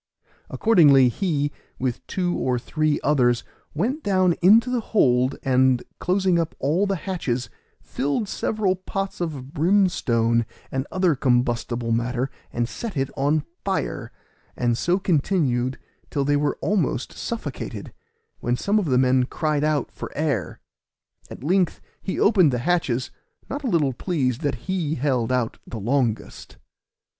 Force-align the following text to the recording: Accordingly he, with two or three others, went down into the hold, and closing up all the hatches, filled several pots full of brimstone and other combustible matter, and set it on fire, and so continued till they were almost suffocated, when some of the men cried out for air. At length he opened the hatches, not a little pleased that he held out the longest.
Accordingly 0.49 1.09
he, 1.09 1.51
with 1.77 2.03
two 2.07 2.35
or 2.35 2.57
three 2.57 2.99
others, 3.03 3.43
went 3.75 4.01
down 4.01 4.33
into 4.41 4.71
the 4.71 4.79
hold, 4.79 5.35
and 5.43 5.83
closing 5.99 6.39
up 6.39 6.55
all 6.57 6.87
the 6.87 6.95
hatches, 6.95 7.51
filled 7.79 8.27
several 8.27 8.75
pots 8.75 9.19
full 9.19 9.27
of 9.27 9.53
brimstone 9.53 10.47
and 10.71 10.87
other 10.91 11.13
combustible 11.13 11.91
matter, 11.91 12.31
and 12.51 12.67
set 12.67 12.97
it 12.97 13.11
on 13.15 13.43
fire, 13.63 14.11
and 14.57 14.75
so 14.75 14.97
continued 14.97 15.77
till 16.09 16.25
they 16.25 16.35
were 16.35 16.57
almost 16.61 17.13
suffocated, 17.13 17.93
when 18.39 18.57
some 18.57 18.79
of 18.79 18.85
the 18.85 18.97
men 18.97 19.25
cried 19.25 19.63
out 19.63 19.91
for 19.91 20.11
air. 20.17 20.59
At 21.29 21.43
length 21.43 21.79
he 22.01 22.19
opened 22.19 22.51
the 22.51 22.57
hatches, 22.65 23.11
not 23.51 23.63
a 23.63 23.67
little 23.69 23.93
pleased 23.93 24.41
that 24.41 24.55
he 24.65 24.95
held 24.95 25.31
out 25.31 25.59
the 25.67 25.79
longest. 25.79 26.57